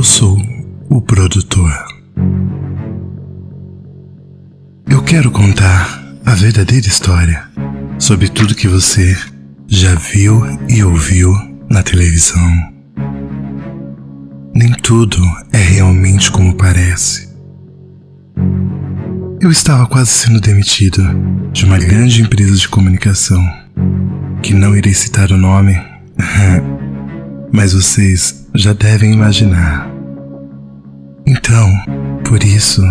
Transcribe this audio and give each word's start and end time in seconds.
Eu 0.00 0.04
sou 0.04 0.34
o 0.88 1.02
produtor. 1.02 1.70
Eu 4.88 5.02
quero 5.02 5.30
contar 5.30 6.16
a 6.24 6.34
verdadeira 6.34 6.86
história 6.86 7.46
sobre 7.98 8.30
tudo 8.30 8.54
que 8.54 8.66
você 8.66 9.14
já 9.68 9.94
viu 9.96 10.40
e 10.70 10.82
ouviu 10.82 11.34
na 11.68 11.82
televisão. 11.82 12.72
Nem 14.54 14.72
tudo 14.72 15.18
é 15.52 15.58
realmente 15.58 16.32
como 16.32 16.56
parece. 16.56 17.28
Eu 19.38 19.50
estava 19.50 19.86
quase 19.86 20.12
sendo 20.12 20.40
demitido 20.40 21.02
de 21.52 21.66
uma 21.66 21.76
grande 21.76 22.22
empresa 22.22 22.56
de 22.56 22.70
comunicação, 22.70 23.46
que 24.42 24.54
não 24.54 24.74
irei 24.74 24.94
citar 24.94 25.30
o 25.30 25.36
nome, 25.36 25.78
mas 27.52 27.74
vocês 27.74 28.46
já 28.54 28.72
devem 28.72 29.12
imaginar. 29.12 29.89
Então, 31.32 31.80
por 32.24 32.42
isso, 32.42 32.82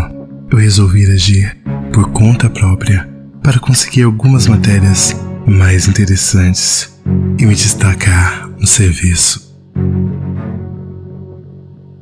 eu 0.50 0.58
resolvi 0.58 1.06
agir 1.12 1.58
por 1.92 2.10
conta 2.12 2.50
própria 2.50 3.06
para 3.44 3.60
conseguir 3.60 4.04
algumas 4.04 4.48
matérias 4.48 5.14
mais 5.46 5.90
interessantes 5.90 6.98
e 7.38 7.46
me 7.46 7.54
destacar 7.54 8.48
no 8.58 8.66
serviço. 8.66 9.62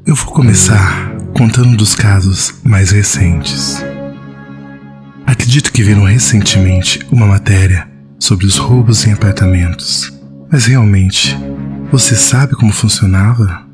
Eu 0.06 0.14
vou 0.14 0.28
começar 0.28 1.10
contando 1.36 1.76
dos 1.76 1.96
casos 1.96 2.54
mais 2.64 2.92
recentes. 2.92 3.84
Acredito 5.26 5.74
que 5.74 5.82
viram 5.82 6.04
recentemente 6.04 7.00
uma 7.12 7.26
matéria 7.26 7.90
sobre 8.20 8.46
os 8.46 8.58
roubos 8.58 9.08
em 9.08 9.12
apartamentos, 9.12 10.14
mas 10.52 10.68
realmente, 10.68 11.36
você 11.92 12.16
sabe 12.16 12.54
como 12.54 12.72
funcionava? 12.72 13.67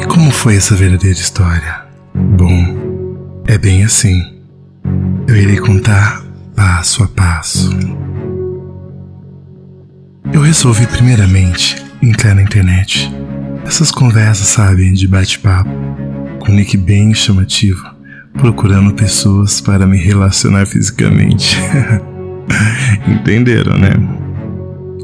E 0.00 0.06
como 0.06 0.30
foi 0.30 0.56
essa 0.56 0.74
verdadeira 0.74 1.18
história? 1.18 1.84
Bom, 2.14 3.42
é 3.46 3.58
bem 3.58 3.84
assim. 3.84 4.38
Eu 5.26 5.36
irei 5.36 5.58
contar 5.58 6.22
passo 6.54 7.02
a 7.02 7.08
passo. 7.08 7.70
Eu 10.32 10.42
resolvi 10.42 10.86
primeiramente 10.86 11.76
entrar 12.02 12.34
na 12.34 12.42
internet. 12.42 13.12
Essas 13.64 13.90
conversas, 13.90 14.46
sabe, 14.48 14.92
de 14.92 15.06
bate-papo, 15.06 15.70
com 16.40 16.52
nick 16.52 16.76
bem 16.76 17.12
chamativo, 17.12 17.84
procurando 18.34 18.94
pessoas 18.94 19.60
para 19.60 19.86
me 19.86 19.98
relacionar 19.98 20.64
fisicamente. 20.68 21.56
Entenderam, 23.06 23.76
né? 23.76 23.92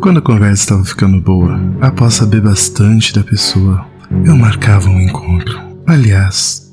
Quando 0.01 0.19
a 0.19 0.23
conversa 0.23 0.63
estava 0.63 0.85
ficando 0.85 1.21
boa, 1.21 1.59
após 1.81 2.15
saber 2.15 2.41
bastante 2.41 3.15
da 3.15 3.23
pessoa, 3.23 3.87
eu 4.25 4.37
marcava 4.37 4.89
um 4.89 5.01
encontro. 5.01 5.59
Aliás, 5.87 6.73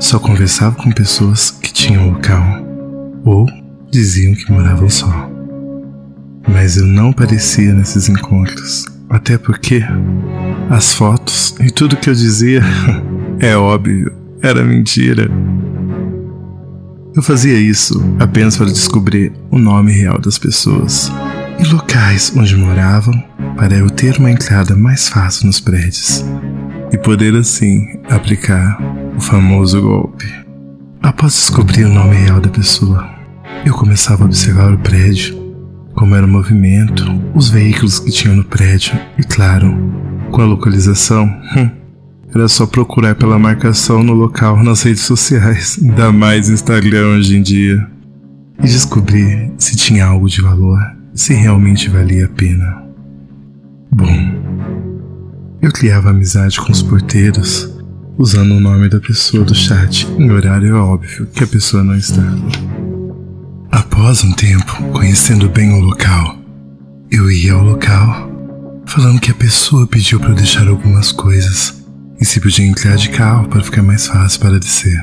só 0.00 0.18
conversava 0.18 0.76
com 0.76 0.90
pessoas 0.90 1.50
que 1.50 1.72
tinham 1.72 2.10
local 2.10 2.42
ou 3.24 3.46
diziam 3.90 4.34
que 4.34 4.50
moravam 4.50 4.88
só. 4.88 5.30
Mas 6.48 6.76
eu 6.76 6.86
não 6.86 7.10
aparecia 7.10 7.72
nesses 7.72 8.08
encontros, 8.08 8.86
até 9.08 9.38
porque 9.38 9.82
as 10.70 10.92
fotos 10.94 11.54
e 11.60 11.70
tudo 11.70 11.96
que 11.96 12.10
eu 12.10 12.14
dizia, 12.14 12.62
é 13.38 13.56
óbvio, 13.56 14.12
era 14.42 14.64
mentira. 14.64 15.30
Eu 17.14 17.22
fazia 17.22 17.58
isso 17.58 18.02
apenas 18.18 18.56
para 18.56 18.66
descobrir 18.66 19.32
o 19.50 19.58
nome 19.58 19.92
real 19.92 20.18
das 20.18 20.38
pessoas 20.38 21.12
e 21.62 21.72
locais 21.72 22.32
onde 22.36 22.56
moravam 22.56 23.14
para 23.56 23.76
eu 23.76 23.88
ter 23.88 24.18
uma 24.18 24.30
entrada 24.30 24.74
mais 24.74 25.08
fácil 25.08 25.46
nos 25.46 25.60
prédios 25.60 26.24
e 26.90 26.98
poder 26.98 27.36
assim 27.36 28.00
aplicar 28.10 28.78
o 29.16 29.20
famoso 29.20 29.80
golpe. 29.80 30.26
Após 31.00 31.34
descobrir 31.34 31.84
o 31.84 31.88
nome 31.88 32.16
real 32.16 32.40
da 32.40 32.48
pessoa, 32.48 33.08
eu 33.64 33.72
começava 33.74 34.24
a 34.24 34.26
observar 34.26 34.74
o 34.74 34.78
prédio, 34.78 35.40
como 35.94 36.16
era 36.16 36.26
o 36.26 36.28
movimento, 36.28 37.04
os 37.32 37.48
veículos 37.48 38.00
que 38.00 38.10
tinham 38.10 38.34
no 38.34 38.44
prédio 38.44 38.98
e, 39.16 39.22
claro, 39.22 39.72
com 40.32 40.42
a 40.42 40.46
localização. 40.46 41.26
Hum, 41.56 41.70
era 42.34 42.48
só 42.48 42.66
procurar 42.66 43.14
pela 43.14 43.38
marcação 43.38 44.02
no 44.02 44.14
local 44.14 44.62
nas 44.64 44.82
redes 44.82 45.02
sociais, 45.02 45.78
ainda 45.80 46.10
mais 46.10 46.48
Instagram 46.48 47.18
hoje 47.18 47.36
em 47.36 47.42
dia, 47.42 47.86
e 48.58 48.66
descobrir 48.66 49.52
se 49.58 49.76
tinha 49.76 50.06
algo 50.06 50.28
de 50.28 50.40
valor, 50.40 51.01
se 51.14 51.34
realmente 51.34 51.88
valia 51.88 52.26
a 52.26 52.28
pena. 52.28 52.82
Bom, 53.90 54.42
eu 55.60 55.70
criava 55.70 56.10
amizade 56.10 56.60
com 56.60 56.72
os 56.72 56.82
porteiros 56.82 57.70
usando 58.18 58.52
o 58.52 58.60
nome 58.60 58.88
da 58.88 59.00
pessoa 59.00 59.44
do 59.44 59.54
chat 59.54 60.06
em 60.18 60.30
horário 60.30 60.76
óbvio 60.76 61.26
que 61.26 61.44
a 61.44 61.46
pessoa 61.46 61.82
não 61.82 61.96
estava. 61.96 62.38
Após 63.70 64.24
um 64.24 64.32
tempo, 64.32 64.82
conhecendo 64.92 65.48
bem 65.48 65.72
o 65.72 65.80
local, 65.80 66.36
eu 67.10 67.30
ia 67.30 67.52
ao 67.52 67.64
local 67.64 68.30
falando 68.86 69.20
que 69.20 69.30
a 69.30 69.34
pessoa 69.34 69.86
pediu 69.86 70.20
para 70.20 70.30
eu 70.30 70.34
deixar 70.34 70.68
algumas 70.68 71.12
coisas 71.12 71.82
e 72.20 72.24
se 72.24 72.40
podia 72.40 72.66
entrar 72.66 72.96
de 72.96 73.08
carro 73.10 73.48
para 73.48 73.62
ficar 73.62 73.82
mais 73.82 74.06
fácil 74.06 74.40
para 74.40 74.58
descer. 74.58 75.00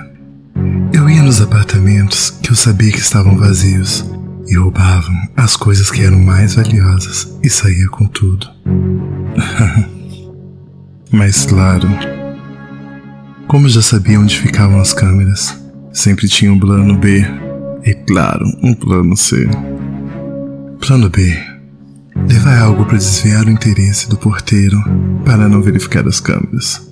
Eu 0.94 1.10
ia 1.10 1.24
nos 1.24 1.42
apartamentos 1.42 2.30
que 2.30 2.52
eu 2.52 2.56
sabia 2.56 2.92
que 2.92 3.00
estavam 3.00 3.38
vazios 3.38 4.06
e 4.50 4.56
roubavam 4.56 5.16
as 5.38 5.56
coisas 5.56 5.92
que 5.92 6.02
eram 6.02 6.20
mais 6.20 6.56
valiosas 6.56 7.38
e 7.44 7.50
saía 7.50 7.88
com 7.90 8.08
tudo. 8.08 8.48
Mas 11.12 11.46
claro, 11.46 11.88
como 13.48 13.68
já 13.70 13.82
sabia 13.82 14.20
onde 14.20 14.40
ficavam 14.40 14.80
as 14.80 14.94
câmeras, 14.94 15.58
sempre 15.92 16.28
tinha 16.28 16.52
um 16.52 16.60
plano 16.60 16.98
B 16.98 17.26
e, 17.84 17.94
claro, 17.94 18.46
um 18.62 18.74
plano 18.74 19.16
C. 19.16 19.48
Plano 20.80 21.10
B: 21.10 21.36
levar 22.28 22.60
algo 22.60 22.86
para 22.86 22.98
desviar 22.98 23.46
o 23.46 23.50
interesse 23.50 24.10
do 24.10 24.18
porteiro 24.18 24.78
para 25.26 25.48
não 25.48 25.62
verificar 25.62 26.08
as 26.08 26.20
câmeras. 26.20 26.88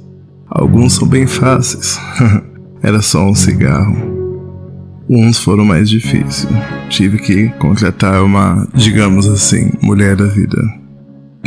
Alguns 0.50 0.94
são 0.94 1.07
bem 1.07 1.28
fáceis, 1.28 2.00
era 2.81 3.01
só 3.01 3.29
um 3.29 3.35
cigarro. 3.35 4.06
Uns 5.09 5.40
foram 5.40 5.63
mais 5.63 5.90
difíceis. 5.90 6.47
Tive 6.90 7.18
que 7.18 7.50
contratar 7.59 8.23
uma, 8.23 8.68
digamos 8.73 9.28
assim, 9.28 9.72
mulher 9.81 10.16
da 10.16 10.25
vida 10.25 10.62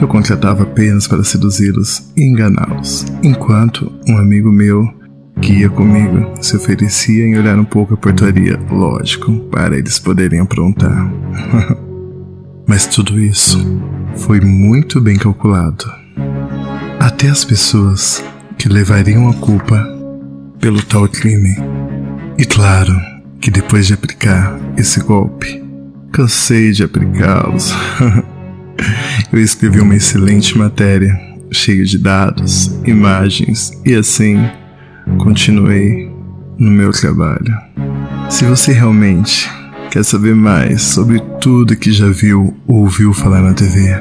que 0.01 0.05
eu 0.05 0.09
contratava 0.09 0.63
apenas 0.63 1.07
para 1.07 1.23
seduzi-los 1.23 2.11
e 2.17 2.25
enganá-los, 2.25 3.05
enquanto 3.23 3.93
um 4.09 4.17
amigo 4.17 4.51
meu 4.51 4.89
que 5.43 5.53
ia 5.53 5.69
comigo 5.69 6.27
se 6.41 6.57
oferecia 6.57 7.27
em 7.27 7.39
olhar 7.39 7.59
um 7.59 7.67
pouco 7.67 7.93
a 7.93 7.97
portaria, 7.99 8.59
lógico, 8.71 9.31
para 9.51 9.77
eles 9.77 9.99
poderem 9.99 10.41
aprontar. 10.41 11.13
Mas 12.67 12.87
tudo 12.87 13.21
isso 13.21 13.59
foi 14.17 14.41
muito 14.41 15.03
bem 15.03 15.19
calculado. 15.19 15.85
Até 16.99 17.29
as 17.29 17.45
pessoas 17.45 18.25
que 18.57 18.71
levariam 18.71 19.29
a 19.29 19.35
culpa 19.35 19.87
pelo 20.59 20.83
tal 20.83 21.07
crime. 21.09 21.57
E 22.39 22.45
claro 22.47 23.20
que 23.41 23.51
depois 23.51 23.87
de 23.87 23.95
aplicar 23.95 24.61
esse 24.77 25.01
golpe, 25.01 25.65
cansei 26.13 26.73
de 26.73 26.85
aplicá-los. 26.85 27.75
Eu 29.33 29.41
escrevi 29.41 29.81
uma 29.81 29.95
excelente 29.95 30.57
matéria, 30.57 31.19
cheia 31.51 31.85
de 31.85 31.99
dados, 31.99 32.67
imagens 32.85 33.73
e 33.85 33.95
assim 33.95 34.39
continuei 35.19 36.11
no 36.59 36.71
meu 36.71 36.91
trabalho. 36.93 37.57
Se 38.29 38.45
você 38.45 38.73
realmente 38.73 39.51
quer 39.91 40.05
saber 40.05 40.35
mais 40.35 40.83
sobre 40.83 41.21
tudo 41.41 41.77
que 41.77 41.93
já 41.93 42.09
viu 42.09 42.57
ou 42.67 42.81
ouviu 42.81 43.13
falar 43.13 43.41
na 43.41 43.55
TV, 43.55 43.95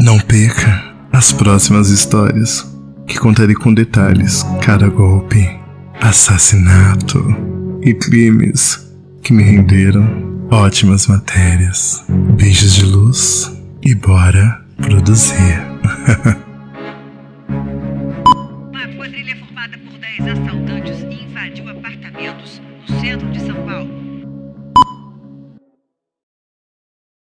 não 0.00 0.18
perca 0.18 0.82
as 1.12 1.32
próximas 1.32 1.88
histórias 1.88 2.66
que 3.06 3.18
contarei 3.18 3.54
com 3.54 3.72
detalhes, 3.72 4.44
cada 4.60 4.88
golpe, 4.88 5.48
assassinato 6.00 7.51
e 7.82 7.92
crimes 7.94 8.88
que 9.22 9.32
me 9.32 9.42
renderam 9.42 10.46
ótimas 10.50 11.08
matérias. 11.08 12.04
Beijos 12.36 12.74
de 12.74 12.84
luz 12.84 13.50
e 13.82 13.94
bora 13.94 14.62
produzir. 14.76 15.60
Uma 18.70 18.86
quadrilha 18.96 19.36
formada 19.36 19.76
por 19.78 19.98
10 19.98 20.20
assaltantes 20.28 21.02
invadiu 21.02 21.68
apartamentos 21.68 22.62
no 22.88 23.00
centro 23.00 23.28
de 23.30 23.40
São 23.40 23.56
Paulo. 23.66 24.01